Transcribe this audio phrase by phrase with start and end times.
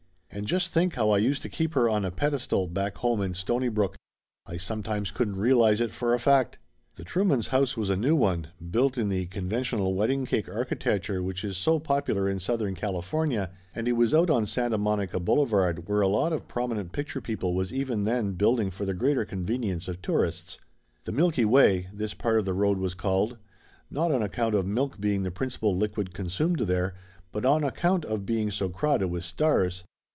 [0.33, 3.33] And just think how I used to keep her on a pedestal back home in
[3.33, 3.97] Stonybrook!
[4.45, 6.57] I sometimes couldn't realize it for a fact.
[6.95, 11.43] The Truemans' house was a new one, built in the conventional wedding cake architecture which
[11.43, 14.45] is so 149 150 Laughter Limited popular in Southern California, and it was out on
[14.45, 18.85] Santa Monica Boulevard, where a lot of prominent picture people was even then building for
[18.85, 20.59] the greater convenience of tourists.
[21.03, 23.37] The Milky Way, this part of the road was called,
[23.89, 26.95] not on account of milk being the principal liquid consumed there,
[27.33, 29.83] but on account of be ing so crowded with stars.